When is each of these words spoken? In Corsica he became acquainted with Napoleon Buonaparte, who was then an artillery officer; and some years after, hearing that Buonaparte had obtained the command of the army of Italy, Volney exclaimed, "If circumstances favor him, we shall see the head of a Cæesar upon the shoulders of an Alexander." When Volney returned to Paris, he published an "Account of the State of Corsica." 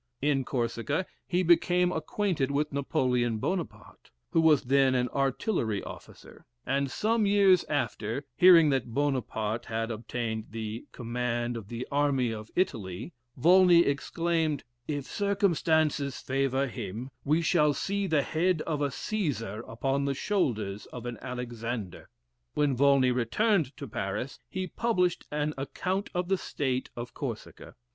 In 0.19 0.43
Corsica 0.45 1.05
he 1.27 1.43
became 1.43 1.91
acquainted 1.91 2.49
with 2.49 2.73
Napoleon 2.73 3.37
Buonaparte, 3.37 4.09
who 4.31 4.41
was 4.41 4.63
then 4.63 4.95
an 4.95 5.09
artillery 5.09 5.83
officer; 5.83 6.47
and 6.65 6.89
some 6.89 7.27
years 7.27 7.63
after, 7.69 8.25
hearing 8.35 8.71
that 8.71 8.95
Buonaparte 8.95 9.65
had 9.65 9.91
obtained 9.91 10.45
the 10.49 10.87
command 10.91 11.55
of 11.55 11.67
the 11.67 11.87
army 11.91 12.31
of 12.33 12.49
Italy, 12.55 13.13
Volney 13.37 13.85
exclaimed, 13.85 14.63
"If 14.87 15.05
circumstances 15.05 16.19
favor 16.19 16.65
him, 16.65 17.11
we 17.23 17.43
shall 17.43 17.71
see 17.75 18.07
the 18.07 18.23
head 18.23 18.63
of 18.63 18.81
a 18.81 18.87
Cæesar 18.87 19.61
upon 19.69 20.05
the 20.05 20.15
shoulders 20.15 20.87
of 20.87 21.05
an 21.05 21.19
Alexander." 21.21 22.09
When 22.55 22.75
Volney 22.75 23.11
returned 23.11 23.77
to 23.77 23.87
Paris, 23.87 24.39
he 24.49 24.65
published 24.65 25.27
an 25.29 25.53
"Account 25.59 26.09
of 26.15 26.27
the 26.27 26.39
State 26.39 26.89
of 26.95 27.13
Corsica." 27.13 27.75